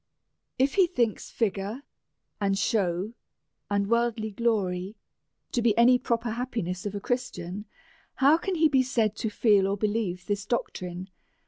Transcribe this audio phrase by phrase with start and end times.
[0.57, 1.83] If he thinks figure
[2.39, 3.13] and show,
[3.69, 4.95] and worldly glory,
[5.51, 7.65] to be any proper happiness of a Christian,
[8.15, 11.11] how can he be said to feel or believe this doctrine.